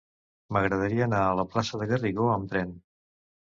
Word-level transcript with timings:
M'agradaria 0.55 1.03
anar 1.07 1.21
a 1.27 1.37
la 1.41 1.47
plaça 1.53 1.83
de 1.85 1.91
Garrigó 1.95 2.29
amb 2.41 2.53
tren. 2.55 2.77